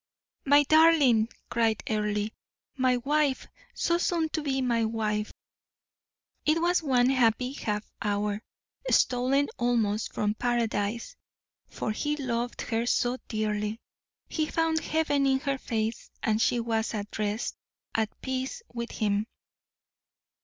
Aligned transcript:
"My 0.45 0.63
darling!" 0.63 1.29
cried 1.51 1.83
Earle. 1.87 2.29
"My 2.75 2.97
wife, 2.97 3.45
so 3.75 3.99
soon 3.99 4.29
to 4.29 4.41
be 4.41 4.59
my 4.59 4.83
wife." 4.83 5.31
It 6.43 6.59
was 6.59 6.81
one 6.81 7.11
happy 7.11 7.53
half 7.53 7.85
hour, 8.01 8.41
stolen 8.89 9.47
almost 9.59 10.11
from 10.11 10.33
paradise, 10.33 11.15
for 11.69 11.91
he 11.91 12.15
loved 12.17 12.61
her 12.63 12.87
so 12.87 13.17
dearly; 13.27 13.79
he 14.27 14.47
found 14.47 14.79
heaven 14.79 15.27
in 15.27 15.39
her 15.41 15.59
face; 15.59 16.09
and 16.23 16.41
she 16.41 16.59
was 16.59 16.95
at 16.95 17.19
rest, 17.19 17.55
at 17.93 18.09
peace 18.23 18.63
with 18.73 18.89
him. 18.93 19.27